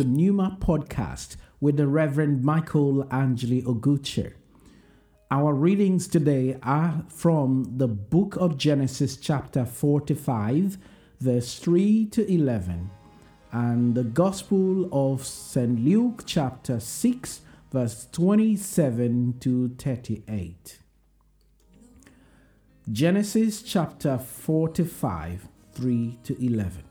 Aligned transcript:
to 0.00 0.06
Pneuma 0.06 0.56
Podcast 0.58 1.36
with 1.60 1.76
the 1.76 1.86
Reverend 1.86 2.42
Michael 2.42 3.06
Angeli 3.12 3.60
Oguche. 3.60 4.32
Our 5.30 5.52
readings 5.52 6.08
today 6.08 6.56
are 6.62 7.04
from 7.10 7.74
the 7.76 7.86
book 7.86 8.34
of 8.36 8.56
Genesis, 8.56 9.18
chapter 9.18 9.66
45, 9.66 10.78
verse 11.20 11.58
3 11.58 12.06
to 12.12 12.32
11, 12.32 12.90
and 13.52 13.94
the 13.94 14.04
Gospel 14.04 14.88
of 14.90 15.26
St. 15.26 15.78
Luke, 15.78 16.22
chapter 16.24 16.80
6, 16.80 17.40
verse 17.70 18.08
27 18.10 19.38
to 19.40 19.68
38. 19.68 20.78
Genesis 22.90 23.60
chapter 23.60 24.16
45, 24.16 25.46
3 25.74 26.18
to 26.24 26.42
11. 26.42 26.84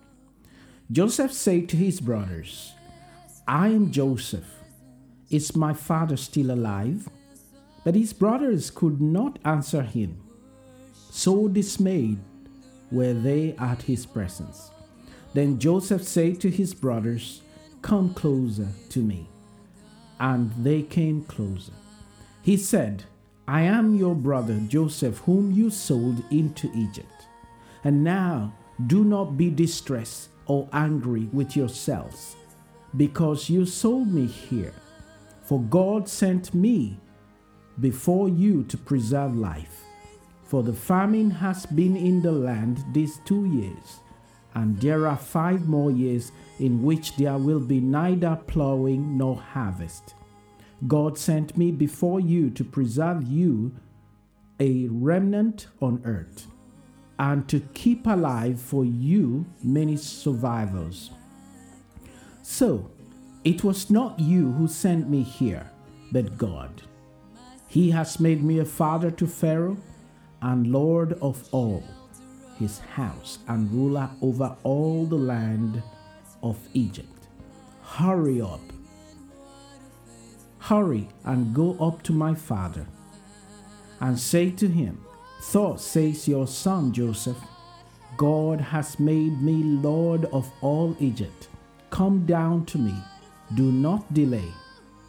Joseph 0.91 1.34
said 1.34 1.68
to 1.70 1.76
his 1.76 2.02
brothers, 2.02 2.76
I 3.49 3.70
am 3.70 3.89
Joseph. 3.89 4.45
Is 5.31 5.55
my 5.55 5.73
father 5.73 6.17
still 6.17 6.52
alive? 6.52 7.09
But 7.84 7.95
his 7.95 8.13
brothers 8.13 8.70
could 8.70 9.02
not 9.02 9.39
answer 9.44 9.81
him. 9.81 10.22
So 11.09 11.48
dismayed 11.48 12.20
were 12.91 13.13
they 13.13 13.55
at 13.58 13.81
his 13.81 14.05
presence. 14.05 14.70
Then 15.34 15.58
Joseph 15.58 16.03
said 16.03 16.39
to 16.41 16.52
his 16.52 16.75
brothers, 16.75 17.41
Come 17.81 18.13
closer 18.13 18.67
to 18.89 18.99
me. 18.99 19.27
And 20.20 20.52
they 20.63 20.84
came 20.84 21.23
closer. 21.23 21.73
He 22.44 22.55
said, 22.55 23.05
I 23.47 23.61
am 23.61 23.95
your 23.95 24.13
brother 24.13 24.59
Joseph, 24.67 25.17
whom 25.25 25.52
you 25.52 25.72
sold 25.72 26.23
into 26.30 26.72
Egypt. 26.75 27.25
And 27.84 28.03
now 28.03 28.53
do 28.86 29.03
not 29.03 29.38
be 29.38 29.50
distressed 29.50 30.30
or 30.45 30.69
angry 30.72 31.30
with 31.34 31.56
yourselves, 31.56 32.36
because 32.98 33.50
you 33.50 33.66
sold 33.66 34.12
me 34.14 34.26
here. 34.26 34.73
For 35.44 35.59
God 35.62 36.08
sent 36.08 36.54
me 36.54 37.00
before 37.80 38.30
you 38.30 38.64
to 38.66 38.78
preserve 38.78 39.36
life. 39.36 39.84
For 40.44 40.64
the 40.64 40.73
famine 40.73 41.30
has 41.31 41.66
been 41.66 41.96
in 41.96 42.22
the 42.22 42.31
land 42.31 42.84
these 42.92 43.20
two 43.26 43.46
years, 43.46 44.00
and 44.56 44.80
there 44.81 45.08
are 45.08 45.16
five 45.16 45.68
more 45.68 45.92
years 45.92 46.31
in 46.59 46.84
which 46.84 47.16
there 47.18 47.38
will 47.38 47.59
be 47.59 47.80
neither 47.80 48.36
plowing 48.48 49.18
nor 49.18 49.38
harvest. 49.38 50.16
God 50.88 51.18
sent 51.18 51.58
me 51.58 51.72
before 51.72 52.20
you 52.20 52.50
to 52.52 52.64
preserve 52.64 53.24
you 53.24 53.76
a 54.59 54.88
remnant 54.90 55.68
on 55.81 56.02
earth, 56.03 56.48
and 57.18 57.48
to 57.48 57.59
keep 57.74 58.08
alive 58.08 58.59
for 58.59 58.84
you 58.84 59.46
many 59.64 59.98
survivors. 59.98 61.12
So, 62.52 62.89
it 63.44 63.64
was 63.64 63.92
not 63.92 64.19
you 64.19 64.52
who 64.53 64.67
sent 64.67 65.08
me 65.08 65.22
here, 65.22 65.69
but 66.11 66.36
God. 66.36 66.81
He 67.67 67.91
has 67.91 68.19
made 68.19 68.44
me 68.44 68.58
a 68.58 68.66
father 68.66 69.11
to 69.11 69.28
Pharaoh 69.28 69.78
and 70.41 70.66
Lord 70.66 71.14
of 71.22 71.47
all 71.52 71.83
his 72.58 72.80
house 72.80 73.38
and 73.47 73.72
ruler 73.72 74.09
over 74.23 74.58
all 74.64 75.06
the 75.06 75.16
land 75.16 75.83
of 76.41 76.58
Egypt. 76.73 77.28
Hurry 77.83 78.41
up. 78.41 78.73
Hurry 80.58 81.08
and 81.25 81.53
go 81.53 81.78
up 81.80 82.02
to 82.02 82.13
my 82.13 82.34
father 82.34 82.88
and 84.00 84.19
say 84.19 84.50
to 84.50 84.67
him, 84.67 85.06
Thus 85.52 85.86
says 85.86 86.28
your 86.28 86.47
son 86.47 86.94
Joseph, 86.94 87.38
God 88.17 88.59
has 88.59 89.00
made 89.00 89.39
me 89.39 89.61
Lord 89.63 90.25
of 90.34 90.51
all 90.62 90.97
Egypt. 91.00 91.47
Come 91.89 92.25
down 92.25 92.66
to 92.66 92.77
me. 92.77 92.94
Do 93.55 93.72
not 93.72 94.13
delay. 94.13 94.51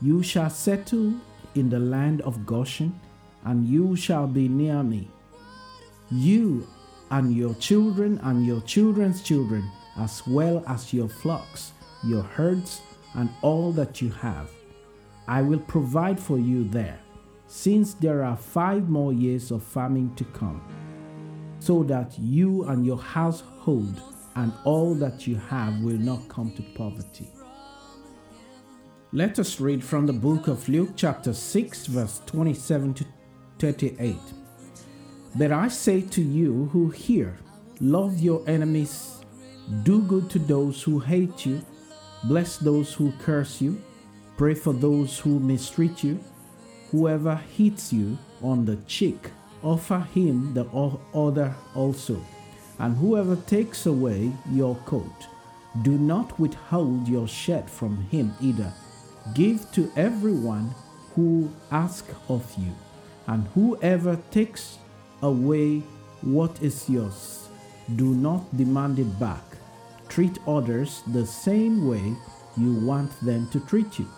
You 0.00 0.22
shall 0.22 0.50
settle 0.50 1.14
in 1.54 1.68
the 1.68 1.78
land 1.78 2.22
of 2.22 2.46
Goshen, 2.46 2.98
and 3.44 3.66
you 3.66 3.96
shall 3.96 4.26
be 4.26 4.48
near 4.48 4.82
me. 4.82 5.08
You 6.10 6.66
and 7.10 7.34
your 7.34 7.54
children 7.54 8.18
and 8.22 8.46
your 8.46 8.60
children's 8.62 9.22
children, 9.22 9.70
as 9.98 10.26
well 10.26 10.64
as 10.66 10.92
your 10.92 11.08
flocks, 11.08 11.72
your 12.02 12.22
herds, 12.22 12.80
and 13.14 13.28
all 13.42 13.72
that 13.72 14.00
you 14.00 14.10
have. 14.10 14.50
I 15.28 15.42
will 15.42 15.58
provide 15.60 16.18
for 16.18 16.38
you 16.38 16.64
there, 16.64 16.98
since 17.46 17.94
there 17.94 18.24
are 18.24 18.36
five 18.36 18.88
more 18.88 19.12
years 19.12 19.50
of 19.50 19.62
famine 19.62 20.14
to 20.14 20.24
come, 20.24 20.62
so 21.58 21.82
that 21.84 22.18
you 22.18 22.64
and 22.64 22.86
your 22.86 22.98
household 22.98 24.00
and 24.36 24.52
all 24.64 24.94
that 24.94 25.26
you 25.26 25.36
have 25.36 25.80
will 25.80 25.98
not 25.98 26.28
come 26.28 26.52
to 26.52 26.62
poverty. 26.74 27.28
Let 29.12 29.38
us 29.38 29.58
read 29.58 29.82
from 29.82 30.06
the 30.06 30.12
book 30.12 30.46
of 30.46 30.68
Luke, 30.68 30.90
chapter 30.94 31.32
6, 31.32 31.86
verse 31.86 32.20
27 32.26 32.94
to 32.94 33.04
38. 33.58 34.16
But 35.36 35.52
I 35.52 35.68
say 35.68 36.00
to 36.02 36.22
you 36.22 36.68
who 36.72 36.90
hear, 36.90 37.36
love 37.80 38.20
your 38.20 38.42
enemies, 38.48 39.24
do 39.82 40.02
good 40.02 40.30
to 40.30 40.38
those 40.38 40.82
who 40.82 41.00
hate 41.00 41.44
you, 41.44 41.60
bless 42.24 42.56
those 42.56 42.92
who 42.94 43.12
curse 43.20 43.60
you, 43.60 43.82
pray 44.36 44.54
for 44.54 44.72
those 44.72 45.18
who 45.18 45.40
mistreat 45.40 46.04
you. 46.04 46.18
Whoever 46.90 47.36
hits 47.36 47.92
you 47.92 48.18
on 48.42 48.64
the 48.64 48.76
cheek, 48.86 49.30
offer 49.62 50.00
him 50.14 50.54
the 50.54 50.66
other 51.14 51.54
also. 51.74 52.20
And 52.80 52.96
whoever 52.96 53.36
takes 53.36 53.86
away 53.86 54.32
your 54.50 54.74
coat, 54.86 55.28
do 55.82 55.92
not 55.92 56.40
withhold 56.40 57.06
your 57.06 57.28
shirt 57.28 57.68
from 57.70 57.98
him 58.10 58.34
either. 58.40 58.72
Give 59.34 59.70
to 59.72 59.92
everyone 59.96 60.74
who 61.14 61.50
asks 61.70 62.14
of 62.28 62.52
you, 62.56 62.72
and 63.26 63.46
whoever 63.48 64.18
takes 64.30 64.78
away 65.22 65.80
what 66.22 66.62
is 66.62 66.88
yours, 66.88 67.48
do 67.96 68.14
not 68.14 68.56
demand 68.56 68.98
it 68.98 69.18
back. 69.20 69.44
Treat 70.08 70.38
others 70.46 71.02
the 71.12 71.26
same 71.26 71.86
way 71.86 72.16
you 72.56 72.74
want 72.74 73.12
them 73.20 73.46
to 73.50 73.60
treat 73.60 73.98
you. 73.98 74.08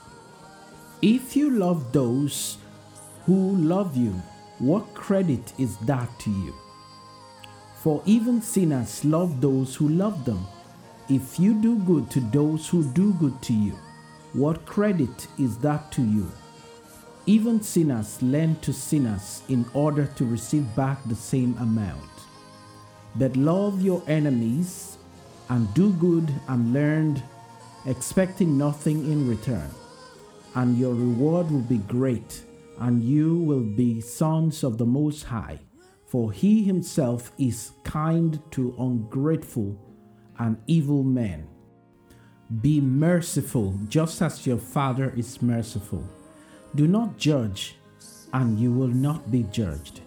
If 1.03 1.35
you 1.35 1.51
love 1.51 1.93
those 1.93 2.59
who 3.27 3.57
love 3.57 3.97
you, 3.97 4.13
what 4.59 4.95
credit 4.95 5.53
is 5.59 5.77
that 5.79 6.09
to 6.21 6.31
you? 6.31 6.55
For 7.83 8.01
even 8.07 8.41
sinners 8.41 9.05
love 9.05 9.41
those 9.41 9.75
who 9.75 9.89
love 9.89 10.25
them. 10.25 10.47
If 11.09 11.41
you 11.41 11.53
do 11.61 11.81
good 11.81 12.09
to 12.13 12.21
those 12.21 12.69
who 12.69 12.85
do 12.85 13.13
good 13.15 13.43
to 13.43 13.53
you, 13.53 13.77
what 14.35 14.65
credit 14.67 15.27
is 15.37 15.59
that 15.59 15.91
to 15.93 16.03
you? 16.03 16.31
Even 17.27 17.61
sinners 17.61 18.23
lend 18.23 18.63
to 18.63 18.73
sinners 18.73 19.43
in 19.49 19.67
order 19.75 20.07
to 20.15 20.25
receive 20.25 20.65
back 20.77 20.99
the 21.07 21.17
same 21.17 21.59
amount. 21.59 22.09
But 23.17 23.37
love 23.37 23.83
your 23.83 24.05
enemies 24.07 24.99
and 25.49 25.75
do 25.75 25.93
good 25.95 26.33
and 26.47 26.73
learn, 26.73 27.21
expecting 27.87 28.57
nothing 28.57 29.11
in 29.11 29.29
return. 29.29 29.71
And 30.55 30.79
your 30.79 30.95
reward 30.95 31.51
will 31.51 31.63
be 31.63 31.79
great, 31.79 32.45
and 32.79 33.03
you 33.03 33.39
will 33.39 33.65
be 33.65 34.01
sons 34.01 34.63
of 34.63 34.79
the 34.79 34.87
Most 34.87 35.25
High, 35.25 35.59
for 36.13 36.31
he 36.31 36.63
himself 36.63 37.33
is 37.39 37.73
kind 37.85 38.39
to 38.51 38.75
ungrateful 38.79 39.75
and 40.39 40.59
evil 40.67 41.03
men. 41.03 41.49
Be 42.61 42.83
merciful, 42.83 43.79
just 43.89 44.21
as 44.21 44.47
your 44.47 44.59
Father 44.59 45.15
is 45.17 45.41
merciful. 45.41 46.07
Do 46.75 46.87
not 46.87 47.17
judge, 47.17 47.77
and 48.35 48.61
you 48.61 48.71
will 48.71 48.95
not 49.09 49.31
be 49.31 49.45
judged. 49.45 50.03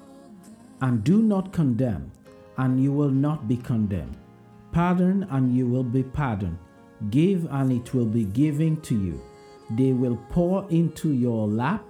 And 0.80 1.04
do 1.04 1.24
not 1.24 1.52
condemn, 1.52 2.12
and 2.58 2.80
you 2.80 2.92
will 2.92 3.10
not 3.10 3.48
be 3.48 3.58
condemned. 3.58 4.16
Pardon, 4.72 5.24
and 5.32 5.58
you 5.58 5.66
will 5.66 5.84
be 5.84 6.04
pardoned. 6.04 6.60
Give, 7.10 7.48
and 7.50 7.72
it 7.72 7.96
will 7.96 8.06
be 8.06 8.26
given 8.26 8.80
to 8.82 8.94
you. 8.94 9.20
They 9.72 9.92
will 9.92 10.20
pour 10.30 10.70
into 10.70 11.14
your 11.14 11.48
lap 11.48 11.84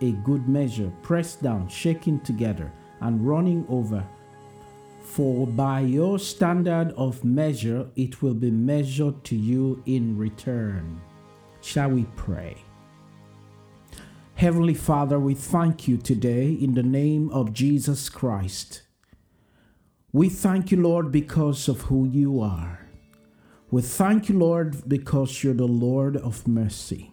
a 0.00 0.12
good 0.24 0.48
measure, 0.48 0.90
pressed 1.02 1.42
down, 1.42 1.68
shaken 1.68 2.20
together, 2.20 2.72
and 3.00 3.26
running 3.26 3.64
over 3.68 4.04
for 5.08 5.46
by 5.46 5.80
your 5.80 6.18
standard 6.18 6.92
of 6.96 7.24
measure 7.24 7.88
it 7.96 8.22
will 8.22 8.34
be 8.34 8.50
measured 8.50 9.24
to 9.24 9.34
you 9.34 9.82
in 9.86 10.16
return. 10.16 11.00
Shall 11.62 11.90
we 11.90 12.04
pray? 12.14 12.56
Heavenly 14.34 14.74
Father, 14.74 15.18
we 15.18 15.34
thank 15.34 15.88
you 15.88 15.96
today 15.96 16.52
in 16.52 16.74
the 16.74 16.82
name 16.82 17.30
of 17.30 17.52
Jesus 17.52 18.08
Christ. 18.08 18.82
We 20.12 20.28
thank 20.28 20.70
you, 20.70 20.80
Lord, 20.80 21.10
because 21.10 21.68
of 21.68 21.82
who 21.82 22.06
you 22.06 22.40
are. 22.40 22.86
We 23.70 23.82
thank 23.82 24.28
you, 24.28 24.38
Lord, 24.38 24.88
because 24.88 25.42
you're 25.42 25.54
the 25.54 25.66
Lord 25.66 26.16
of 26.16 26.46
mercy. 26.46 27.12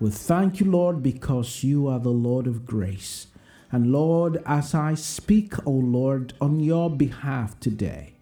We 0.00 0.10
thank 0.10 0.60
you, 0.60 0.70
Lord, 0.70 1.02
because 1.02 1.62
you 1.62 1.88
are 1.88 2.00
the 2.00 2.08
Lord 2.08 2.46
of 2.46 2.64
grace. 2.64 3.26
And 3.72 3.90
Lord, 3.92 4.42
as 4.46 4.74
I 4.74 4.94
speak, 4.94 5.58
O 5.60 5.62
oh 5.66 5.70
Lord, 5.72 6.34
on 6.40 6.60
your 6.60 6.88
behalf 6.90 7.58
today, 7.58 8.14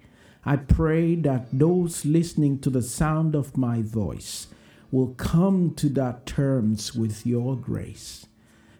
I 0.45 0.57
pray 0.57 1.15
that 1.17 1.47
those 1.53 2.05
listening 2.05 2.59
to 2.61 2.71
the 2.71 2.83
sound 2.83 3.35
of 3.35 3.57
my 3.57 3.83
voice 3.83 4.49
will 4.91 5.15
come 5.15 5.75
to 5.75 5.89
that 5.91 6.27
terms 6.27 6.95
with 6.95 7.27
your 7.27 7.57
grace. 7.57 8.27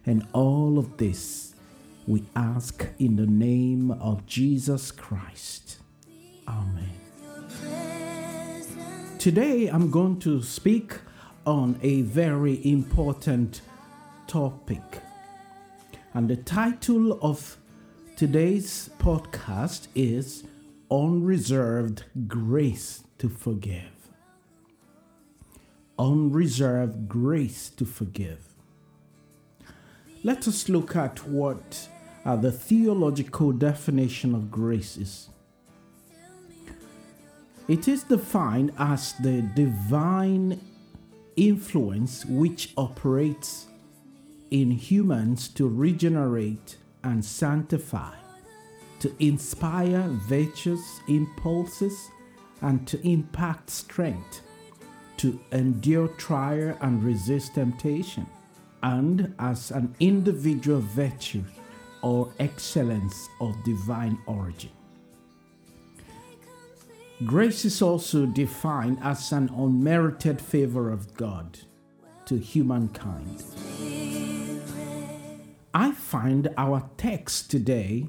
And 0.05 0.27
all 0.33 0.77
of 0.77 0.97
this 0.97 1.55
we 2.07 2.23
ask 2.35 2.87
in 2.99 3.15
the 3.15 3.25
name 3.25 3.91
of 3.91 4.25
Jesus 4.27 4.91
Christ. 4.91 5.79
Amen. 6.47 6.89
Today 9.17 9.67
I'm 9.67 9.89
going 9.89 10.19
to 10.19 10.43
speak 10.43 10.99
on 11.45 11.79
a 11.81 12.01
very 12.01 12.61
important 12.63 13.61
topic. 14.27 15.01
And 16.15 16.29
the 16.29 16.37
title 16.37 17.19
of 17.21 17.57
today's 18.15 18.89
podcast 18.99 19.87
is 19.93 20.45
Unreserved 20.89 22.05
Grace 22.25 23.03
to 23.17 23.27
Forgive. 23.27 23.91
Unreserved 25.99 27.09
Grace 27.09 27.69
to 27.71 27.83
Forgive. 27.83 28.47
Let 30.23 30.47
us 30.47 30.69
look 30.69 30.95
at 30.95 31.27
what 31.27 31.89
uh, 32.23 32.37
the 32.37 32.51
theological 32.53 33.51
definition 33.51 34.33
of 34.33 34.49
grace 34.49 34.95
is. 34.95 35.27
It 37.67 37.89
is 37.89 38.03
defined 38.03 38.71
as 38.79 39.15
the 39.19 39.41
divine 39.41 40.61
influence 41.35 42.23
which 42.23 42.71
operates 42.77 43.67
in 44.55 44.71
humans 44.71 45.49
to 45.49 45.67
regenerate 45.67 46.77
and 47.03 47.25
sanctify, 47.25 48.15
to 49.01 49.13
inspire 49.19 50.07
virtuous 50.29 51.01
impulses, 51.09 52.09
and 52.61 52.87
to 52.87 53.05
impact 53.05 53.69
strength, 53.69 54.39
to 55.17 55.37
endure 55.51 56.07
trial 56.07 56.77
and 56.79 57.03
resist 57.03 57.55
temptation, 57.55 58.25
and 58.81 59.35
as 59.39 59.71
an 59.71 59.93
individual 59.99 60.79
virtue 60.79 61.43
or 62.01 62.31
excellence 62.39 63.27
of 63.41 63.61
divine 63.65 64.17
origin. 64.25 64.71
Grace 67.25 67.65
is 67.65 67.81
also 67.81 68.25
defined 68.25 68.99
as 69.01 69.33
an 69.33 69.49
unmerited 69.49 70.39
favor 70.39 70.89
of 70.89 71.13
God 71.17 71.59
to 72.25 72.37
humankind. 72.37 73.43
I 75.75 75.91
find 75.91 76.47
our 76.57 76.89
text 76.95 77.51
today 77.51 78.07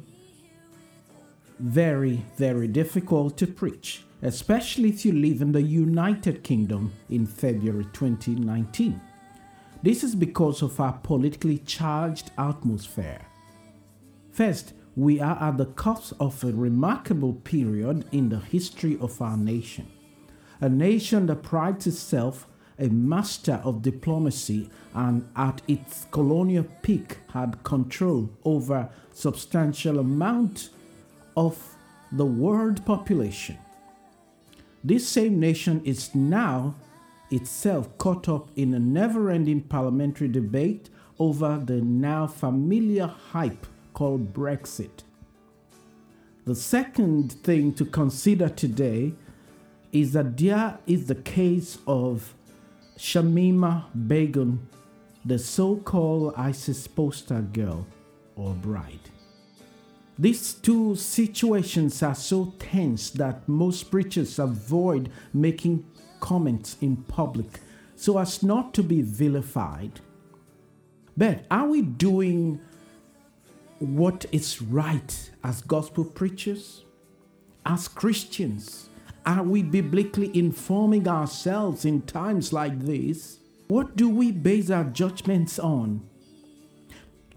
very, 1.59 2.25
very 2.37 2.69
difficult 2.69 3.37
to 3.39 3.49
preach, 3.49 4.05
especially 4.23 4.91
if 4.91 5.05
you 5.05 5.11
live 5.11 5.43
in 5.43 5.51
the 5.51 5.63
United 5.63 6.45
Kingdom 6.45 6.93
in 7.11 7.27
February 7.27 7.87
2019. 7.93 9.01
This 9.83 10.05
is 10.05 10.15
because 10.15 10.63
of 10.63 10.79
our 10.79 10.93
politically 10.93 11.59
charged 11.59 12.31
atmosphere. 12.39 13.23
First, 14.31 14.73
we 14.95 15.19
are 15.19 15.37
at 15.43 15.59
the 15.59 15.67
cusp 15.67 16.15
of 16.21 16.45
a 16.45 16.53
remarkable 16.53 17.33
period 17.33 18.05
in 18.13 18.29
the 18.29 18.39
history 18.39 18.97
of 19.01 19.21
our 19.21 19.37
nation. 19.37 19.89
A 20.61 20.69
nation 20.69 21.27
that 21.27 21.43
prides 21.43 21.89
itself 21.89 22.47
a 22.79 22.89
master 22.89 23.61
of 23.65 23.83
diplomacy 23.83 24.71
and 24.95 25.29
at 25.37 25.63
its 25.67 26.07
colonial 26.11 26.65
peak 26.83 27.19
had 27.33 27.63
control 27.65 28.31
over 28.45 28.89
substantial 29.13 29.99
amount 29.99 30.71
of 31.37 31.77
the 32.13 32.25
world 32.25 32.85
population. 32.85 33.59
This 34.85 35.09
same 35.09 35.41
nation 35.41 35.83
is 35.85 36.15
now 36.15 36.75
itself 37.31 37.97
caught 37.99 38.29
up 38.29 38.49
in 38.57 38.73
a 38.73 38.79
never-ending 38.79 39.63
parliamentary 39.63 40.29
debate 40.29 40.91
over 41.19 41.61
the 41.65 41.81
now 41.81 42.27
familiar 42.27 43.07
hype 43.07 43.67
called 43.95 44.33
Brexit. 44.33 45.03
The 46.45 46.55
second 46.55 47.33
thing 47.33 47.73
to 47.75 47.85
consider 47.85 48.49
today 48.49 49.15
is 49.93 50.13
that 50.13 50.37
there 50.37 50.79
is 50.87 51.07
the 51.07 51.17
case 51.17 51.79
of 51.89 52.36
Shamima 52.99 53.85
Begum, 54.07 54.69
the 55.25 55.39
so 55.39 55.77
called 55.77 56.35
ISIS 56.37 56.87
poster 56.87 57.43
girl 57.43 57.87
or 58.37 58.55
bride. 58.55 59.11
These 60.19 60.55
two 60.55 60.97
situations 60.97 62.03
are 62.03 62.15
so 62.15 62.55
tense 62.59 63.11
that 63.11 63.47
most 63.47 63.91
preachers 63.91 64.39
avoid 64.39 65.11
making 65.35 65.85
comments 66.21 66.77
in 66.81 66.97
public 66.97 67.61
so 67.97 68.19
as 68.19 68.43
not 68.43 68.73
to 68.75 68.83
be 68.83 69.03
vilified. 69.03 70.01
But 71.17 71.45
are 71.51 71.67
we 71.67 71.83
doing 71.83 72.61
what 73.79 74.25
is 74.33 74.63
right 74.63 75.31
as 75.45 75.61
gospel 75.63 76.05
preachers, 76.05 76.85
as 77.65 77.89
Christians? 77.89 78.89
Are 79.27 79.43
we 79.43 79.65
biblically 79.65 80.31
informing 80.39 81.09
ourselves 81.09 81.85
in 81.85 82.03
times 82.03 82.53
like 82.53 82.79
this? 82.79 83.39
What 83.67 83.97
do 83.97 84.09
we 84.09 84.31
base 84.31 84.71
our 84.71 84.85
judgments 84.85 85.59
on? 85.59 86.09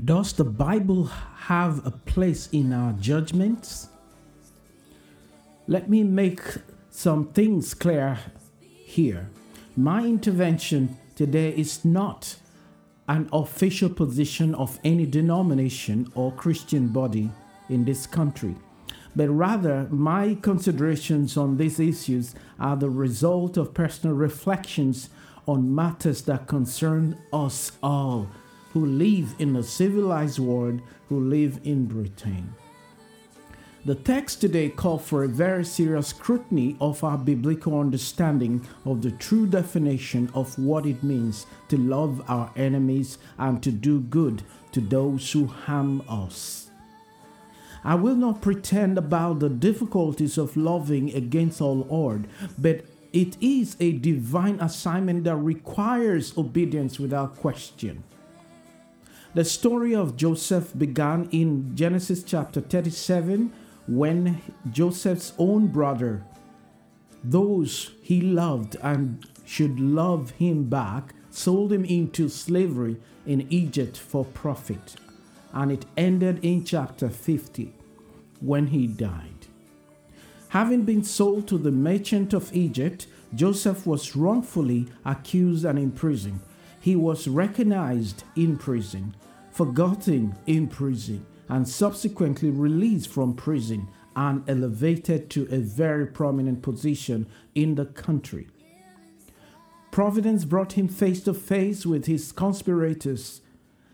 Does 0.06 0.34
the 0.34 0.44
Bible 0.44 1.06
have 1.06 1.84
a 1.88 1.92
place 1.92 2.48
in 2.52 2.74
our 2.74 2.94
judgments? 2.94 3.90
Let 5.68 5.90
me 5.90 6.04
make 6.04 6.42
some 6.92 7.30
things 7.30 7.74
clear 7.74 8.20
here. 8.62 9.32
My 9.76 10.06
intervention 10.06 10.96
today 11.16 11.50
is 11.50 11.84
not 11.84 12.36
an 13.08 13.28
official 13.34 13.90
position 13.90 14.54
of 14.54 14.80
any 14.84 15.08
denomination 15.08 16.12
or 16.14 16.32
Christian 16.34 16.90
body 16.90 17.32
in 17.68 17.84
this 17.84 18.06
country. 18.06 18.56
But 19.20 19.32
rather, 19.32 19.86
my 19.92 20.38
considerations 20.42 21.36
on 21.36 21.58
these 21.58 21.78
issues 21.78 22.36
are 22.58 22.78
the 22.78 22.90
result 22.90 23.58
of 23.58 23.74
personal 23.74 24.16
reflections 24.16 25.10
on 25.46 25.76
matters 25.76 26.22
that 26.22 26.48
concern 26.48 27.18
us 27.34 27.74
all 27.84 28.30
who 28.72 28.86
live 28.86 29.36
in 29.38 29.58
a 29.58 29.62
civilized 29.62 30.40
world, 30.40 30.80
who 31.10 31.20
live 31.20 31.60
in 31.66 31.86
Britain. 31.86 32.56
The 33.84 33.96
text 33.96 34.40
today 34.40 34.70
calls 34.70 35.06
for 35.06 35.26
a 35.26 35.28
very 35.28 35.66
serious 35.66 36.08
scrutiny 36.08 36.78
of 36.80 37.04
our 37.04 37.18
biblical 37.18 37.78
understanding 37.78 38.66
of 38.86 39.02
the 39.02 39.12
true 39.12 39.48
definition 39.48 40.32
of 40.34 40.58
what 40.58 40.86
it 40.86 41.04
means 41.04 41.46
to 41.68 41.76
love 41.76 42.24
our 42.30 42.54
enemies 42.56 43.18
and 43.38 43.62
to 43.64 43.72
do 43.74 44.00
good 44.00 44.44
to 44.72 44.80
those 44.80 45.30
who 45.30 45.46
harm 45.46 46.04
us. 46.08 46.69
I 47.84 47.96
will 47.96 48.16
not 48.16 48.42
pretend 48.42 48.98
about 48.98 49.40
the 49.40 49.50
difficulties 49.50 50.38
of 50.38 50.58
loving 50.58 51.14
against 51.14 51.62
all 51.62 51.88
odds, 51.90 52.28
but 52.58 52.86
it 53.14 53.38
is 53.42 53.76
a 53.80 53.94
divine 53.94 54.60
assignment 54.60 55.24
that 55.24 55.38
requires 55.38 56.38
obedience 56.38 57.00
without 57.00 57.38
question. 57.38 58.04
The 59.34 59.46
story 59.46 59.96
of 59.96 60.18
Joseph 60.18 60.78
began 60.78 61.30
in 61.32 61.76
Genesis 61.76 62.24
chapter 62.24 62.62
37 62.62 63.52
when 63.88 64.42
Joseph's 64.70 65.34
own 65.38 65.68
brother, 65.68 66.24
those 67.24 67.92
he 68.02 68.22
loved 68.22 68.76
and 68.82 69.26
should 69.46 69.80
love 69.80 70.32
him 70.32 70.66
back, 70.70 71.14
sold 71.32 71.72
him 71.74 71.86
into 71.86 72.30
slavery 72.30 72.98
in 73.26 73.48
Egypt 73.50 73.98
for 73.98 74.26
profit. 74.26 74.96
And 75.54 75.72
it 75.72 75.86
ended 75.98 76.44
in 76.44 76.64
chapter 76.64 77.10
50 77.10 77.74
when 78.40 78.68
he 78.68 78.88
died. 78.88 79.48
Having 80.50 80.84
been 80.84 81.04
sold 81.04 81.48
to 81.48 81.58
the 81.58 81.72
merchant 81.72 82.34
of 82.34 82.56
Egypt, 82.56 83.08
Joseph 83.36 83.86
was 83.86 84.16
wrongfully 84.16 84.88
accused 85.06 85.66
and 85.66 85.78
imprisoned. 85.78 86.40
He 86.82 86.96
was 86.96 87.28
recognized 87.28 88.24
in 88.36 88.58
prison, 88.58 89.16
forgotten 89.52 90.36
in 90.48 90.68
prison, 90.68 91.26
and 91.48 91.68
subsequently 91.68 92.50
released 92.50 93.10
from 93.10 93.34
prison 93.34 93.88
and 94.16 94.48
elevated 94.50 95.30
to 95.32 95.48
a 95.52 95.60
very 95.60 96.06
prominent 96.06 96.62
position 96.62 97.28
in 97.54 97.76
the 97.76 97.86
country. 97.86 98.48
Providence 99.92 100.46
brought 100.46 100.74
him 100.74 100.88
face 100.88 101.22
to 101.24 101.34
face 101.34 101.86
with 101.86 102.06
his 102.06 102.32
conspirators, 102.32 103.42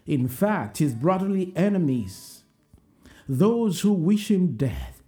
in 0.05 0.27
fact, 0.27 0.77
his 0.77 0.93
brotherly 0.93 1.51
enemies, 1.55 2.43
those 3.27 3.81
who 3.81 3.91
wish 3.91 4.29
him 4.29 4.55
death, 4.55 5.01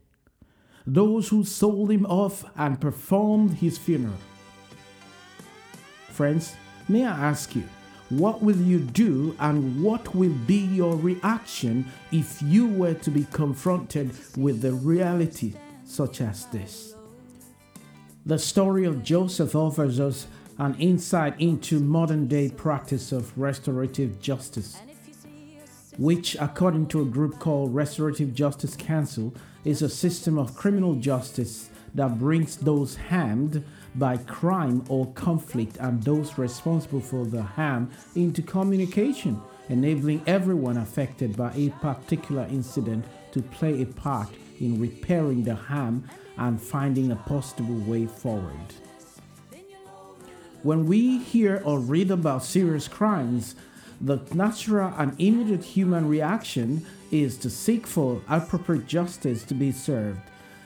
those 0.86 1.30
who 1.30 1.44
sold 1.44 1.92
him 1.92 2.06
off 2.06 2.46
and 2.56 2.82
performed 2.82 3.56
his 3.56 3.78
funeral. 3.78 4.18
Friends, 6.10 6.56
may 6.88 7.06
I 7.06 7.12
ask 7.12 7.56
you, 7.56 7.64
what 8.10 8.42
will 8.42 8.58
you 8.58 8.80
do 8.80 9.36
and 9.40 9.84
what 9.84 10.16
will 10.16 10.34
be 10.48 10.60
your 10.60 10.96
reaction 10.96 11.86
if 12.12 12.42
you 12.42 12.68
were 12.68 12.94
to 12.94 13.12
be 13.12 13.26
confronted 13.34 14.12
with 14.38 14.62
the 14.62 14.72
reality 14.72 15.54
such 15.84 16.22
as 16.22 16.46
this? 16.48 16.96
The 18.26 18.40
story 18.40 18.86
of 18.86 19.04
Joseph 19.04 19.56
offers 19.56 20.00
us 20.00 20.28
an 20.58 20.76
insight 20.80 21.40
into 21.40 21.80
modern 21.80 22.28
day 22.28 22.50
practice 22.50 23.12
of 23.12 23.38
restorative 23.38 24.20
justice, 24.20 24.80
which, 25.98 26.36
according 26.40 26.88
to 26.88 27.02
a 27.02 27.06
group 27.06 27.40
called 27.40 27.74
Restorative 27.74 28.34
Justice 28.34 28.76
Council, 28.76 29.34
is 29.66 29.82
a 29.82 29.90
system 29.90 30.38
of 30.38 30.56
criminal 30.56 30.96
justice 30.96 31.70
that 31.96 32.20
brings 32.20 32.58
those 32.58 32.96
harmed 32.96 33.64
by 33.96 34.18
crime 34.18 34.84
or 34.90 35.12
conflict 35.14 35.78
and 35.80 36.04
those 36.04 36.38
responsible 36.38 37.02
for 37.02 37.26
the 37.26 37.42
harm 37.42 37.90
into 38.16 38.42
communication, 38.42 39.42
enabling 39.70 40.22
everyone 40.28 40.78
affected 40.78 41.36
by 41.36 41.52
a 41.56 41.70
particular 41.82 42.48
incident 42.52 43.04
to 43.32 43.42
play 43.42 43.82
a 43.82 43.86
part 43.86 44.30
in 44.60 44.80
repairing 44.80 45.44
the 45.44 45.56
harm 45.56 46.04
and 46.38 46.62
finding 46.62 47.12
a 47.12 47.16
possible 47.16 47.80
way 47.80 48.06
forward. 48.06 48.74
When 50.64 50.86
we 50.86 51.20
hear 51.20 51.62
or 51.66 51.80
read 51.80 52.12
about 52.12 52.44
serious 52.44 52.88
crimes, 52.88 53.56
the 54.00 54.20
natural 54.34 54.94
and 54.98 55.20
immediate 55.20 55.64
human 55.64 56.08
reaction 56.08 56.86
is 57.12 57.38
to 57.38 57.50
seek 57.50 57.88
for 57.88 58.22
appropriate 58.30 58.88
justice 58.88 59.44
to 59.46 59.54
be 59.54 59.72
served. 59.72 60.20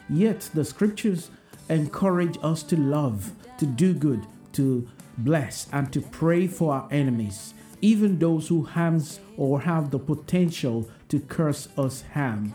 Yet 0.10 0.50
the 0.54 0.66
scriptures 0.66 1.30
encourage 1.70 2.38
us 2.44 2.64
to 2.64 2.78
love, 2.78 3.32
to 3.58 3.66
do 3.66 3.94
good, 3.94 4.26
to 4.54 4.88
bless, 5.18 5.68
and 5.72 5.92
to 5.94 6.02
pray 6.02 6.48
for 6.48 6.74
our 6.74 6.88
enemies, 6.92 7.54
even 7.82 8.20
those 8.20 8.48
who 8.48 8.64
harm 8.64 9.02
or 9.38 9.62
have 9.62 9.92
the 9.92 10.00
potential 10.00 10.90
to 11.10 11.20
curse 11.20 11.70
us 11.78 12.04
harm. 12.14 12.54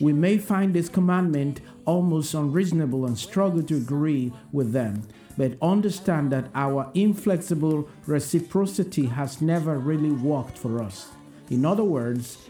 We 0.00 0.12
may 0.12 0.36
find 0.36 0.74
this 0.74 0.90
commandment 0.90 1.60
almost 1.86 2.34
unreasonable 2.34 3.06
and 3.06 3.16
struggle 3.16 3.62
to 3.62 3.76
agree 3.76 4.32
with 4.52 4.72
them, 4.72 5.02
but 5.36 5.56
understand 5.60 6.32
that 6.32 6.48
our 6.54 6.90
inflexible 6.94 7.88
reciprocity 8.06 9.06
has 9.06 9.40
never 9.40 9.78
really 9.78 10.10
worked 10.10 10.56
for 10.56 10.82
us. 10.82 11.08
In 11.50 11.64
other 11.64 11.84
words, 11.84 12.48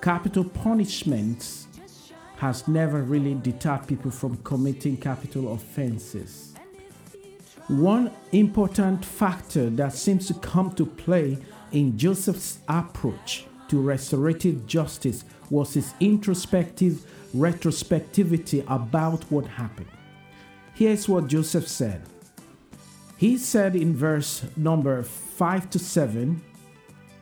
capital 0.00 0.44
punishments 0.44 1.66
has 2.36 2.66
never 2.66 3.02
really 3.02 3.34
deterred 3.34 3.86
people 3.86 4.10
from 4.10 4.36
committing 4.38 4.96
capital 4.96 5.52
offenses. 5.52 6.54
One 7.68 8.10
important 8.32 9.04
factor 9.04 9.70
that 9.70 9.94
seems 9.94 10.26
to 10.26 10.34
come 10.34 10.72
to 10.72 10.84
play 10.84 11.38
in 11.72 11.96
Joseph's 11.96 12.58
approach 12.68 13.46
to 13.68 13.80
restorative 13.80 14.66
justice 14.66 15.24
was 15.48 15.74
his 15.74 15.94
introspective 16.00 17.06
retrospectivity 17.34 18.64
about 18.68 19.24
what 19.30 19.46
happened. 19.46 19.88
Here's 20.74 21.08
what 21.08 21.28
Joseph 21.28 21.68
said 21.68 22.02
he 23.16 23.38
said 23.38 23.76
in 23.76 23.94
verse 23.94 24.44
number 24.56 25.02
5 25.02 25.70
to 25.70 25.78
7 25.78 26.42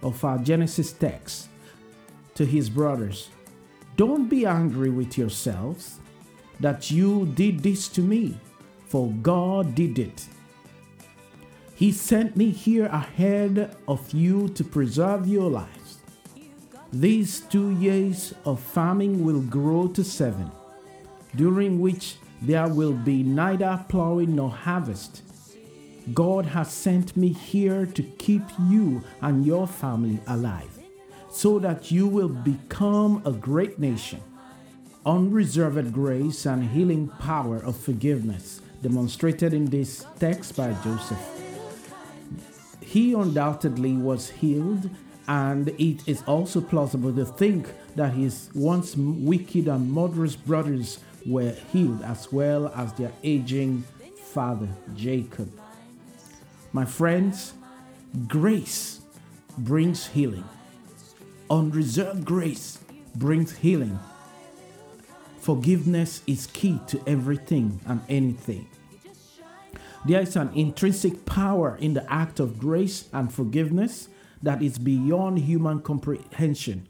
of 0.02 0.25
our 0.25 0.38
Genesis 0.38 0.92
text 0.92 1.49
to 2.34 2.46
his 2.46 2.70
brothers, 2.70 3.28
Don't 3.96 4.28
be 4.28 4.46
angry 4.46 4.90
with 4.90 5.18
yourselves 5.18 5.99
that 6.61 6.90
you 6.90 7.26
did 7.34 7.61
this 7.61 7.88
to 7.88 8.00
me, 8.00 8.38
for 8.87 9.11
God 9.22 9.75
did 9.75 9.99
it. 9.99 10.26
He 11.75 11.92
sent 11.92 12.37
me 12.37 12.50
here 12.50 12.87
ahead 12.87 13.76
of 13.88 14.12
you 14.12 14.49
to 14.50 14.64
preserve 14.64 15.26
your 15.26 15.50
lives. 15.50 15.99
These 16.92 17.40
two 17.40 17.70
years 17.78 18.34
of 18.44 18.61
farming 18.61 19.25
will 19.25 19.40
grow 19.40 19.88
to 19.88 20.04
seven, 20.04 20.50
during 21.34 21.80
which 21.80 22.16
there 22.40 22.68
will 22.68 22.92
be 22.92 23.22
neither 23.22 23.84
plowing 23.88 24.37
nor 24.37 24.50
harvest 24.50 25.22
God 26.12 26.47
has 26.47 26.73
sent 26.73 27.16
me 27.16 27.28
here 27.28 27.87
to 27.87 28.02
keep 28.02 28.42
you 28.68 29.02
and 29.21 29.47
your 29.47 29.66
family 29.66 30.18
alive 30.26 30.78
so 31.30 31.59
that 31.61 31.90
you 31.90 32.06
will 32.06 32.28
become 32.28 33.23
a 33.25 33.32
great 33.32 33.78
nation. 33.78 34.21
Unreserved 35.06 35.92
grace 35.92 36.44
and 36.44 36.71
healing 36.71 37.09
power 37.18 37.56
of 37.56 37.76
forgiveness 37.76 38.61
demonstrated 38.82 39.54
in 39.54 39.66
this 39.66 40.04
text 40.18 40.56
by 40.56 40.73
Joseph. 40.85 41.18
He 42.80 43.14
undoubtedly 43.14 43.94
was 43.94 44.28
healed, 44.28 44.90
and 45.28 45.68
it 45.68 46.06
is 46.06 46.23
also 46.26 46.61
plausible 46.61 47.12
to 47.14 47.25
think 47.25 47.68
that 47.94 48.12
his 48.12 48.50
once 48.54 48.97
wicked 48.97 49.68
and 49.68 49.90
murderous 49.90 50.37
brothers 50.37 50.99
were 51.25 51.52
healed 51.73 52.02
as 52.02 52.32
well 52.32 52.68
as 52.76 52.92
their 52.94 53.12
aging 53.23 53.85
father 54.32 54.68
Jacob. 54.97 55.62
My 56.74 56.86
friends, 56.86 57.52
grace 58.28 59.02
brings 59.58 60.06
healing. 60.06 60.44
Unreserved 61.50 62.24
grace 62.24 62.78
brings 63.14 63.56
healing. 63.58 63.98
Forgiveness 65.38 66.22
is 66.26 66.46
key 66.46 66.80
to 66.86 67.02
everything 67.06 67.80
and 67.84 68.00
anything. 68.08 68.68
There 70.06 70.22
is 70.22 70.34
an 70.34 70.50
intrinsic 70.54 71.26
power 71.26 71.76
in 71.76 71.92
the 71.92 72.10
act 72.10 72.40
of 72.40 72.58
grace 72.58 73.06
and 73.12 73.32
forgiveness 73.32 74.08
that 74.42 74.62
is 74.62 74.78
beyond 74.78 75.40
human 75.40 75.80
comprehension. 75.82 76.88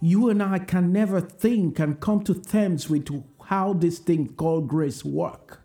You 0.00 0.30
and 0.30 0.40
I 0.40 0.60
can 0.60 0.92
never 0.92 1.20
think 1.20 1.80
and 1.80 1.98
come 1.98 2.22
to 2.24 2.34
terms 2.34 2.88
with 2.88 3.08
how 3.46 3.72
this 3.72 3.98
thing 3.98 4.34
called 4.34 4.68
grace 4.68 5.04
work. 5.04 5.62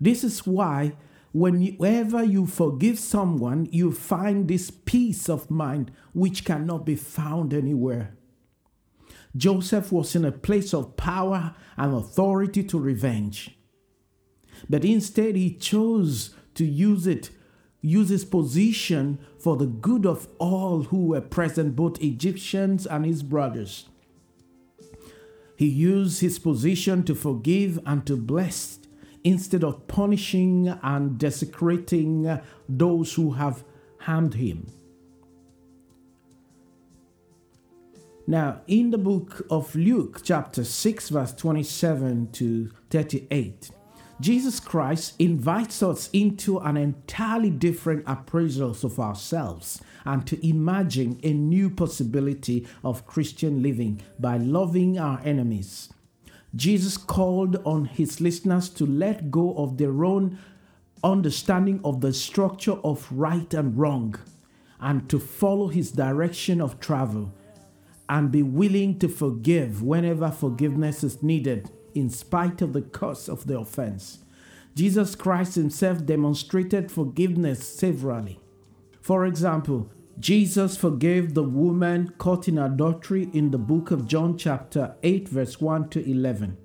This 0.00 0.24
is 0.24 0.44
why 0.44 0.94
whenever 1.34 2.22
you 2.22 2.46
forgive 2.46 2.98
someone, 2.98 3.68
you 3.72 3.90
find 3.92 4.46
this 4.46 4.70
peace 4.70 5.28
of 5.28 5.50
mind 5.50 5.90
which 6.12 6.44
cannot 6.44 6.86
be 6.86 6.94
found 6.94 7.52
anywhere. 7.52 8.16
Joseph 9.36 9.90
was 9.90 10.14
in 10.14 10.24
a 10.24 10.30
place 10.30 10.72
of 10.72 10.96
power 10.96 11.56
and 11.76 11.92
authority 11.92 12.62
to 12.62 12.78
revenge. 12.78 13.58
But 14.70 14.84
instead, 14.84 15.34
he 15.34 15.52
chose 15.52 16.36
to 16.54 16.64
use 16.64 17.08
it, 17.08 17.30
use 17.80 18.10
his 18.10 18.24
position 18.24 19.18
for 19.36 19.56
the 19.56 19.66
good 19.66 20.06
of 20.06 20.28
all 20.38 20.84
who 20.84 21.06
were 21.06 21.20
present, 21.20 21.74
both 21.74 22.00
Egyptians 22.00 22.86
and 22.86 23.04
his 23.04 23.24
brothers. 23.24 23.88
He 25.56 25.66
used 25.66 26.20
his 26.20 26.38
position 26.38 27.02
to 27.04 27.14
forgive 27.16 27.80
and 27.84 28.06
to 28.06 28.16
bless 28.16 28.78
instead 29.24 29.64
of 29.64 29.86
punishing 29.88 30.68
and 30.82 31.18
desecrating 31.18 32.38
those 32.68 33.14
who 33.14 33.32
have 33.32 33.64
harmed 34.00 34.34
him. 34.34 34.70
Now, 38.26 38.62
in 38.66 38.90
the 38.90 38.98
book 38.98 39.46
of 39.50 39.74
Luke, 39.74 40.20
chapter 40.22 40.64
6, 40.64 41.08
verse 41.10 41.34
27 41.34 42.32
to 42.32 42.70
38, 42.88 43.70
Jesus 44.20 44.60
Christ 44.60 45.14
invites 45.18 45.82
us 45.82 46.08
into 46.12 46.58
an 46.58 46.76
entirely 46.76 47.50
different 47.50 48.04
appraisal 48.06 48.70
of 48.70 48.98
ourselves 48.98 49.82
and 50.04 50.26
to 50.26 50.46
imagine 50.46 51.18
a 51.22 51.32
new 51.32 51.68
possibility 51.68 52.66
of 52.82 53.06
Christian 53.06 53.62
living 53.62 54.00
by 54.18 54.36
loving 54.36 54.98
our 54.98 55.20
enemies 55.24 55.90
Jesus 56.56 56.96
called 56.96 57.56
on 57.64 57.86
his 57.86 58.20
listeners 58.20 58.68
to 58.70 58.86
let 58.86 59.30
go 59.30 59.54
of 59.56 59.76
their 59.76 60.04
own 60.04 60.38
understanding 61.02 61.80
of 61.84 62.00
the 62.00 62.12
structure 62.12 62.78
of 62.84 63.06
right 63.10 63.52
and 63.52 63.76
wrong 63.76 64.14
and 64.80 65.08
to 65.08 65.18
follow 65.18 65.68
his 65.68 65.92
direction 65.92 66.60
of 66.60 66.80
travel 66.80 67.32
and 68.08 68.30
be 68.30 68.42
willing 68.42 68.98
to 68.98 69.08
forgive 69.08 69.82
whenever 69.82 70.30
forgiveness 70.30 71.02
is 71.02 71.22
needed 71.22 71.70
in 71.94 72.10
spite 72.10 72.60
of 72.60 72.72
the 72.72 72.82
cause 72.82 73.28
of 73.28 73.46
the 73.46 73.58
offense. 73.58 74.18
Jesus 74.74 75.14
Christ 75.14 75.54
himself 75.54 76.04
demonstrated 76.04 76.90
forgiveness 76.90 77.66
severally. 77.66 78.40
For 79.00 79.24
example, 79.24 79.90
Jesus 80.18 80.76
forgave 80.76 81.34
the 81.34 81.42
woman 81.42 82.14
caught 82.18 82.46
in 82.46 82.56
adultery 82.58 83.28
in 83.32 83.50
the 83.50 83.58
book 83.58 83.90
of 83.90 84.06
John, 84.06 84.38
chapter 84.38 84.94
8, 85.02 85.28
verse 85.28 85.60
1 85.60 85.88
to 85.90 86.08
11. 86.08 86.56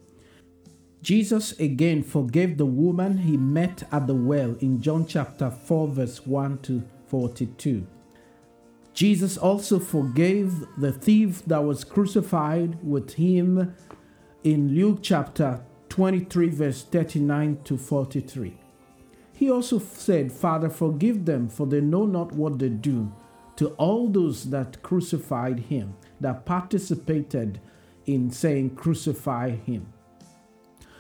Jesus 1.01 1.57
again 1.59 2.03
forgave 2.03 2.57
the 2.57 2.65
woman 2.65 3.17
he 3.17 3.37
met 3.37 3.83
at 3.91 4.05
the 4.05 4.13
well 4.13 4.55
in 4.59 4.81
John 4.81 5.07
chapter 5.07 5.49
4, 5.49 5.87
verse 5.87 6.25
1 6.27 6.59
to 6.59 6.83
42. 7.07 7.87
Jesus 8.93 9.37
also 9.37 9.79
forgave 9.79 10.65
the 10.77 10.91
thief 10.91 11.43
that 11.45 11.63
was 11.63 11.83
crucified 11.83 12.77
with 12.83 13.13
him 13.13 13.73
in 14.43 14.75
Luke 14.75 14.99
chapter 15.01 15.61
23, 15.89 16.49
verse 16.49 16.83
39 16.83 17.59
to 17.63 17.77
43. 17.77 18.57
He 19.33 19.49
also 19.49 19.79
said, 19.79 20.31
Father, 20.31 20.69
forgive 20.69 21.25
them, 21.25 21.49
for 21.49 21.65
they 21.65 21.81
know 21.81 22.05
not 22.05 22.33
what 22.33 22.59
they 22.59 22.69
do 22.69 23.11
to 23.59 23.67
all 23.71 24.07
those 24.07 24.51
that 24.51 24.81
crucified 24.81 25.59
him, 25.59 25.93
that 26.21 26.45
participated 26.45 27.59
in 28.05 28.31
saying, 28.31 28.73
Crucify 28.73 29.49
him. 29.49 29.91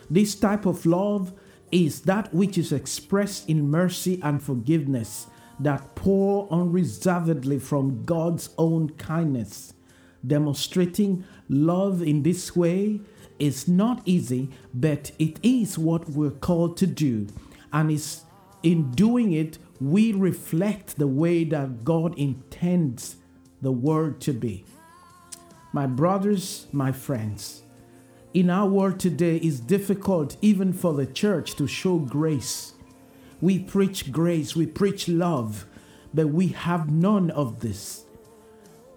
This 0.09 0.35
type 0.35 0.65
of 0.65 0.85
love 0.85 1.31
is 1.71 2.01
that 2.01 2.33
which 2.33 2.57
is 2.57 2.73
expressed 2.73 3.47
in 3.49 3.71
mercy 3.71 4.19
and 4.21 4.43
forgiveness 4.43 5.27
that 5.61 5.95
pour 5.95 6.51
unreservedly 6.51 7.59
from 7.59 8.03
God's 8.03 8.49
own 8.57 8.89
kindness. 8.89 9.73
Demonstrating 10.27 11.23
love 11.47 12.01
in 12.01 12.23
this 12.23 12.57
way 12.57 12.99
is 13.39 13.69
not 13.69 14.01
easy, 14.03 14.49
but 14.73 15.13
it 15.17 15.39
is 15.41 15.77
what 15.77 16.09
we're 16.09 16.29
called 16.29 16.75
to 16.75 16.87
do. 16.87 17.27
And 17.71 17.89
it's 17.89 18.25
in 18.63 18.91
doing 18.91 19.31
it, 19.31 19.59
we 19.79 20.11
reflect 20.11 20.97
the 20.97 21.07
way 21.07 21.43
that 21.45 21.83
God 21.83 22.17
intends 22.17 23.15
the 23.61 23.71
world 23.71 24.19
to 24.21 24.33
be. 24.33 24.65
My 25.71 25.85
brothers, 25.85 26.67
my 26.71 26.91
friends, 26.91 27.63
in 28.33 28.49
our 28.49 28.67
world 28.67 28.99
today, 28.99 29.37
it's 29.37 29.59
difficult 29.59 30.35
even 30.41 30.73
for 30.73 30.93
the 30.93 31.05
church 31.05 31.55
to 31.55 31.67
show 31.67 31.97
grace. 31.97 32.73
We 33.41 33.59
preach 33.59 34.11
grace, 34.11 34.55
we 34.55 34.67
preach 34.67 35.07
love, 35.07 35.65
but 36.13 36.27
we 36.27 36.47
have 36.47 36.91
none 36.91 37.31
of 37.31 37.61
this. 37.61 38.05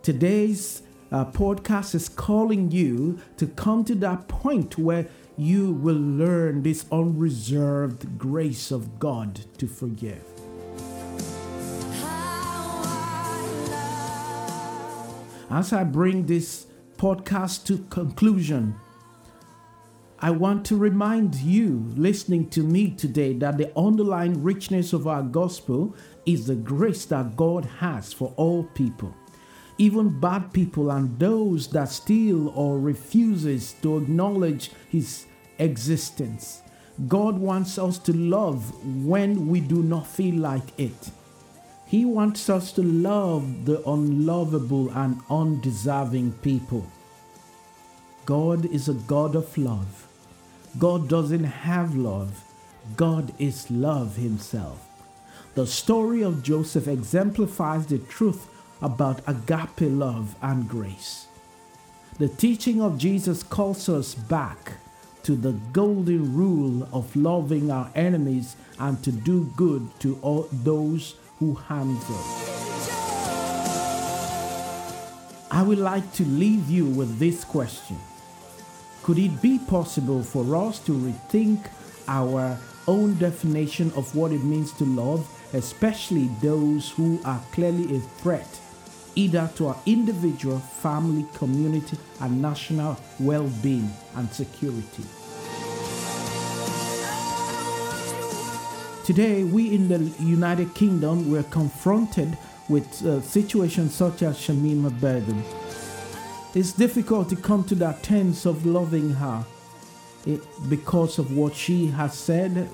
Today's 0.03 0.83
uh, 1.13 1.27
podcast 1.27 1.95
is 1.95 2.09
calling 2.09 2.71
you 2.71 3.21
to 3.37 3.47
come 3.47 3.85
to 3.85 3.95
that 3.97 4.29
point 4.29 4.79
where 4.79 5.07
you 5.37 5.73
will 5.73 5.95
learn 5.95 6.63
this 6.63 6.85
unreserved 6.91 8.19
grace 8.19 8.71
of 8.71 8.99
God 8.99 9.41
to 9.59 9.67
forgive. 9.67 10.42
As 15.53 15.75
I 15.75 15.85
bring 15.85 16.25
this 16.25 16.67
podcast 16.97 17.67
to 17.67 17.85
conclusion, 17.91 18.75
I 20.19 20.31
want 20.31 20.65
to 20.67 20.77
remind 20.77 21.35
you 21.35 21.85
listening 21.95 22.49
to 22.51 22.63
me 22.63 22.93
today 22.93 23.35
that 23.35 23.59
the 23.59 23.71
underlying 23.79 24.43
richness 24.43 24.95
of 24.95 25.07
our 25.07 25.23
gospel 25.23 25.95
is 26.25 26.47
the 26.47 26.55
grace 26.55 27.05
that 27.07 27.37
God 27.37 27.67
has 27.67 28.15
for 28.15 28.33
all 28.39 28.65
people 28.65 29.15
even 29.79 30.21
bad 30.21 30.53
people 30.53 30.91
and 30.91 31.19
those 31.19 31.67
that 31.69 31.89
steal 31.89 32.51
or 32.51 32.79
refuses 32.79 33.75
to 33.83 33.99
acknowledge 33.99 34.71
his 34.91 35.27
existence. 35.59 36.63
God 37.09 37.37
wants 37.37 37.79
us 37.79 37.99
to 38.01 38.13
love 38.13 38.63
when 39.05 39.49
we 39.49 39.61
do 39.61 39.83
not 39.83 40.07
feel 40.07 40.37
like 40.37 40.79
it. 40.79 41.11
He 41.93 42.07
wants 42.07 42.49
us 42.49 42.73
to 42.73 42.83
love 42.83 43.67
the 43.67 43.87
unlovable 43.87 44.89
and 44.93 45.21
undeserving 45.29 46.33
people. 46.41 46.87
God 48.25 48.65
is 48.65 48.89
a 48.89 48.95
God 48.95 49.37
of 49.37 49.59
love. 49.59 50.09
God 50.79 51.07
doesn't 51.07 51.45
have 51.45 51.95
love. 51.95 52.45
God 52.97 53.35
is 53.39 53.71
love 53.71 54.17
himself. 54.17 54.89
The 55.55 55.67
story 55.67 56.23
of 56.23 56.43
Joseph 56.43 56.89
exemplifies 56.89 57.85
the 57.85 57.99
truth 57.99 58.49
about 58.81 59.21
agape 59.27 59.83
love 59.83 60.35
and 60.41 60.67
grace. 60.67 61.27
The 62.17 62.29
teaching 62.29 62.81
of 62.81 62.97
Jesus 62.97 63.43
calls 63.43 63.91
us 63.91 64.15
back 64.15 64.79
to 65.25 65.37
the 65.37 65.53
golden 65.75 66.35
rule 66.35 66.89
of 66.91 67.15
loving 67.15 67.71
our 67.71 67.91
enemies 67.95 68.57
and 68.79 69.05
to 69.05 69.13
do 69.13 69.53
good 69.57 69.91
to 70.01 70.19
all 70.23 70.49
those 70.51 71.17
who 71.43 71.55
harm 71.55 71.99
us. 71.99 72.89
I 75.51 75.61
would 75.61 75.79
like 75.79 76.13
to 76.13 76.25
leave 76.25 76.71
you 76.71 76.87
with 76.87 77.19
this 77.19 77.43
question. 77.43 77.99
Could 79.03 79.19
it 79.19 79.43
be 79.43 79.59
possible 79.59 80.23
for 80.23 80.45
us 80.55 80.79
to 80.87 80.93
rethink 80.93 81.59
our 82.07 82.57
own 82.87 83.19
definition 83.19 83.91
of 83.97 84.15
what 84.15 84.31
it 84.31 84.45
means 84.45 84.73
to 84.75 84.85
love, 84.85 85.29
especially 85.53 86.31
those 86.41 86.91
who 86.91 87.21
are 87.25 87.43
clearly 87.51 87.97
a 87.97 88.01
threat 88.23 88.61
either 89.15 89.51
to 89.57 89.67
our 89.67 89.77
individual, 89.85 90.59
family, 90.59 91.27
community, 91.35 91.99
and 92.21 92.41
national 92.41 92.97
well 93.19 93.51
being 93.63 93.91
and 94.15 94.31
security. 94.33 95.05
Today, 99.05 99.43
we 99.43 99.75
in 99.75 99.89
the 99.89 99.99
United 100.23 100.75
Kingdom 100.75 101.29
were 101.29 101.43
confronted 101.45 102.39
with 102.69 103.05
uh, 103.05 103.21
situations 103.21 103.95
such 103.95 104.23
as 104.23 104.39
Shamima 104.39 104.91
Begum. 105.01 105.43
It's 106.55 106.73
difficult 106.73 107.29
to 107.31 107.37
come 107.37 107.65
to 107.65 107.75
that 107.77 108.05
tense 108.05 108.47
of 108.47 108.65
loving 108.65 109.11
her 109.15 109.45
it, 110.25 110.41
because 110.69 111.19
of 111.19 111.37
what 111.37 111.53
she 111.53 111.87
has 111.87 112.17
said, 112.17 112.69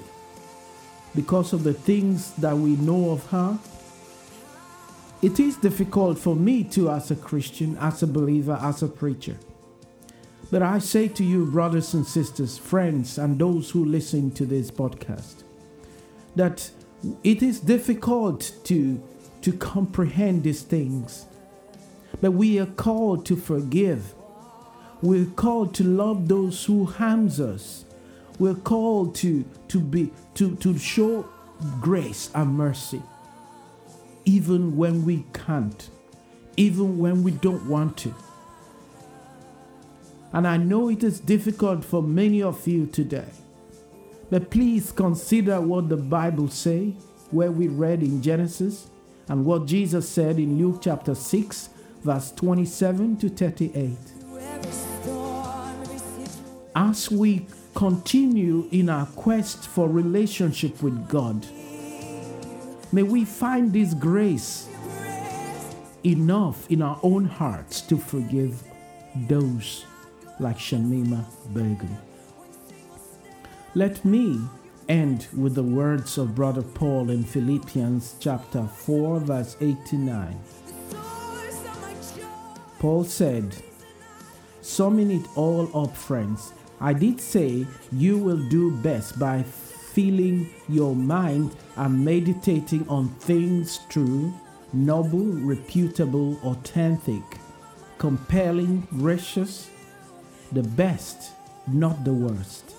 because 1.15 1.55
of 1.55 1.65
the 1.65 1.73
things 1.73 2.35
that 2.35 2.55
we 2.55 2.77
know 2.77 3.11
of 3.11 3.25
her, 3.31 3.59
it 5.23 5.41
is 5.41 5.57
difficult 5.57 6.19
for 6.19 6.37
me 6.37 6.63
too, 6.63 6.91
as 6.91 7.11
a 7.11 7.17
Christian, 7.17 7.79
as 7.79 8.03
a 8.03 8.07
believer, 8.07 8.59
as 8.61 8.83
a 8.83 8.89
preacher. 8.89 9.39
But 10.51 10.61
I 10.61 10.79
say 10.79 11.09
to 11.09 11.25
you, 11.25 11.47
brothers 11.47 11.95
and 11.95 12.07
sisters, 12.07 12.59
friends, 12.59 13.17
and 13.17 13.39
those 13.39 13.71
who 13.71 13.87
listen 13.87 14.31
to 14.33 14.45
this 14.45 14.71
podcast, 14.71 15.45
that 16.37 16.71
it 17.23 17.43
is 17.43 17.61
difficult 17.61 18.53
to, 18.65 19.03
to 19.43 19.53
comprehend 19.53 20.43
these 20.45 20.63
things. 20.63 21.27
But 22.21 22.33
we 22.33 22.59
are 22.59 22.67
called 22.67 23.27
to 23.27 23.37
forgive. 23.37 24.15
We're 25.03 25.27
called 25.27 25.75
to 25.75 25.85
love 25.85 26.29
those 26.29 26.65
who 26.65 26.85
harms 26.85 27.41
us. 27.41 27.85
We're 28.39 28.55
called 28.55 29.15
to, 29.17 29.45
to 29.69 29.81
be 29.81 30.11
to, 30.35 30.57
to 30.57 30.79
show 30.79 31.29
grace 31.81 32.31
and 32.35 32.55
mercy 32.55 33.03
even 34.29 34.77
when 34.77 35.07
we 35.07 35.25
can't, 35.33 35.89
even 36.59 36.99
when 36.99 37.23
we 37.23 37.31
don't 37.31 37.67
want 37.67 37.97
to. 37.97 38.15
And 40.35 40.47
I 40.47 40.59
know 40.59 40.91
it 40.91 41.03
is 41.03 41.19
difficult 41.19 41.83
for 41.83 42.03
many 42.03 42.43
of 42.43 42.69
you 42.69 42.85
today. 42.87 43.31
But 44.31 44.51
please 44.51 44.93
consider 44.93 45.61
what 45.61 45.89
the 45.89 45.97
Bible 45.97 46.49
say, 46.49 46.95
where 47.31 47.51
we 47.51 47.69
read 47.69 48.03
in 48.03 48.23
Genesis, 48.23 48.89
and 49.29 49.45
what 49.45 49.67
Jesus 49.67 50.09
said 50.09 50.39
in 50.39 50.59
Luke 50.59 50.81
chapter 50.83 51.15
6, 51.15 51.69
verse 52.03 52.31
27 52.33 53.17
to 53.19 53.29
38. 53.29 53.97
As 56.75 57.11
we 57.11 57.47
continue 57.75 58.69
in 58.71 58.89
our 58.89 59.07
quest 59.07 59.67
for 59.67 59.89
relationship 59.89 60.83
with 60.83 61.09
God, 61.09 61.47
May 62.91 63.03
we 63.03 63.27
find 63.27 63.71
this 63.71 63.93
grace 63.93 64.67
enough 66.05 66.71
in 66.71 66.81
our 66.81 66.99
own 67.03 67.27
hearts 67.27 67.83
to 67.83 67.99
forgive 67.99 68.63
those 69.29 69.85
like 70.41 70.57
Shamima 70.57 71.23
Begum. 71.53 72.08
Let 73.79 74.05
me 74.05 74.41
end 74.89 75.29
with 75.37 75.55
the 75.55 75.63
words 75.63 76.19
of 76.19 76.35
Brother 76.35 76.63
Paul 76.63 77.11
in 77.11 77.23
Philippians 77.23 78.17
chapter 78.19 78.65
4, 78.65 79.21
verse 79.21 79.57
89. 79.61 80.37
Paul 82.81 83.05
said, 83.05 83.55
Summing 84.63 85.13
it 85.13 85.29
all 85.37 85.71
up, 85.81 85.97
friends, 85.97 86.53
I 86.81 86.93
did 86.93 87.21
say 87.21 87.69
you 87.93 88.19
will 88.19 88.49
do 88.49 88.73
best 88.79 89.17
by 89.17 89.45
filling 89.45 90.51
your 90.69 90.97
mind 90.97 91.55
and 91.77 92.05
meditating 92.05 92.85
on 92.89 93.11
things 93.21 93.79
true, 93.89 94.35
noble, 94.73 95.25
reputable, 95.25 96.37
authentic, 96.43 97.23
compelling, 97.99 98.89
gracious, 98.99 99.71
the 100.51 100.65
best, 100.65 101.31
not 101.69 102.03
the 102.03 102.13
worst, 102.13 102.75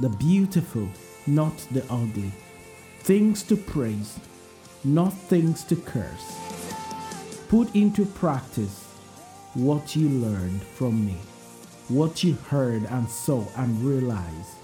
the 0.00 0.08
beautiful, 0.08 0.88
not 1.26 1.56
the 1.70 1.84
ugly, 1.90 2.32
things 3.00 3.42
to 3.44 3.56
praise, 3.56 4.18
not 4.84 5.12
things 5.12 5.64
to 5.64 5.76
curse. 5.76 6.36
Put 7.48 7.74
into 7.74 8.04
practice 8.04 8.84
what 9.54 9.96
you 9.96 10.08
learned 10.08 10.62
from 10.62 11.04
me, 11.04 11.16
what 11.88 12.22
you 12.22 12.34
heard 12.34 12.84
and 12.84 13.08
saw 13.08 13.44
and 13.56 13.82
realized 13.82 14.58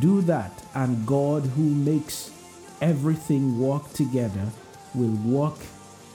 do 0.00 0.22
that, 0.22 0.50
and 0.74 1.06
God, 1.06 1.44
who 1.44 1.62
makes 1.62 2.30
everything 2.80 3.58
work 3.60 3.92
together, 3.92 4.46
will 4.94 5.14
walk 5.24 5.58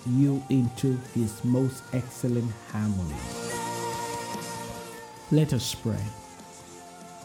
you 0.05 0.43
into 0.49 0.97
his 1.13 1.43
most 1.45 1.83
excellent 1.93 2.51
harmony. 2.71 3.15
Let 5.31 5.53
us 5.53 5.73
pray. 5.75 6.03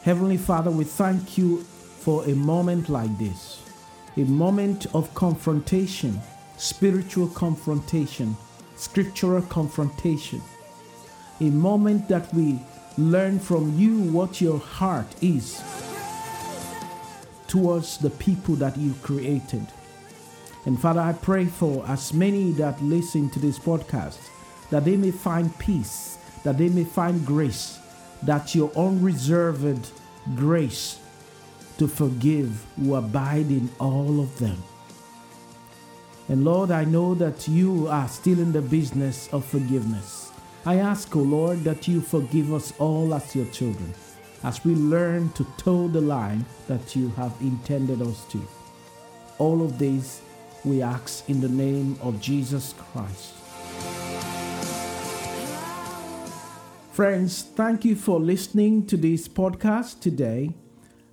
Heavenly 0.05 0.37
Father, 0.37 0.71
we 0.71 0.85
thank 0.85 1.39
you 1.39 1.63
for 1.63 2.27
a 2.27 2.35
moment 2.35 2.91
like 2.91 3.17
this, 3.17 3.63
a 4.19 4.25
moment 4.25 4.85
of 4.95 5.15
confrontation, 5.15 6.21
spiritual 6.59 7.29
confrontation, 7.29 8.37
scriptural 8.77 9.41
confrontation, 9.41 10.43
a 11.41 11.45
moment 11.45 12.07
that 12.11 12.33
we 12.35 12.61
learn 12.99 13.39
from 13.39 13.79
you 13.79 14.03
what 14.13 14.43
your 14.43 14.59
heart 14.59 15.07
is 15.23 15.63
towards 17.49 17.97
the 17.97 18.11
people 18.11 18.57
that 18.57 18.77
you 18.77 18.93
created. 19.03 19.67
And 20.67 20.79
Father, 20.79 21.01
I 21.01 21.15
pray 21.15 21.47
for 21.47 21.83
as 21.89 22.13
many 22.13 22.53
that 22.53 22.83
listen 22.83 23.31
to 23.31 23.39
this 23.39 23.59
podcast 23.59 24.19
that 24.69 24.85
they 24.85 24.99
may 24.99 25.13
find 25.13 25.59
peace, 25.59 26.19
that 26.43 26.59
they 26.59 26.69
may 26.69 26.85
find 26.85 27.25
grace, 27.25 27.79
that 28.25 28.55
your 28.55 28.71
unreserved 28.77 29.91
grace 30.35 30.99
to 31.79 31.89
forgive 31.89 32.65
will 32.79 32.97
abide 32.97 33.51
in 33.51 33.69
all 33.79 34.21
of 34.21 34.39
them. 34.39 34.63
And 36.29 36.45
Lord, 36.45 36.71
I 36.71 36.85
know 36.85 37.15
that 37.15 37.47
you 37.49 37.87
are 37.89 38.09
still 38.09 38.39
in 38.39 38.53
the 38.53 38.63
business 38.63 39.29
of 39.33 39.45
forgiveness. 39.45 40.33
I 40.65 40.77
ask, 40.77 41.15
O 41.15 41.21
oh 41.21 41.23
Lord, 41.23 41.65
that 41.65 41.87
you 41.87 42.01
forgive 42.01 42.55
us 42.55 42.73
all 42.79 43.13
as 43.13 43.37
your 43.37 43.47
children, 43.47 43.93
as 44.43 44.65
we 44.65 44.75
learn 44.75 45.29
to 45.33 45.47
toe 45.59 45.89
the 45.89 46.01
line 46.01 46.47
that 46.69 46.97
you 46.97 47.11
have 47.11 47.35
intended 47.41 48.01
us 48.01 48.25
to. 48.33 48.41
All 49.39 49.63
of 49.63 49.79
this 49.79 50.23
we 50.65 50.81
ask 50.81 51.29
in 51.29 51.43
the 51.43 51.49
name 51.49 51.99
of 52.01 52.21
Jesus 52.21 52.75
Christ. 52.79 53.44
Friends, 56.95 57.43
thank 57.43 57.85
you 57.85 57.97
for 57.97 58.21
listening 58.21 58.87
to 58.87 58.97
this 58.97 59.27
podcast 59.27 59.99
today, 59.99 60.55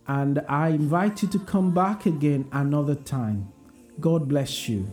and 0.06 0.39
I 0.48 0.67
invite 0.67 1.24
you 1.24 1.28
to 1.30 1.39
come 1.39 1.74
back 1.74 2.06
again 2.06 2.48
another 2.52 2.94
time. 2.94 3.52
God 4.00 4.30
bless 4.30 4.70
you. 4.70 4.86